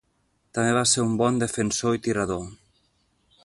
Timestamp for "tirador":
2.09-2.45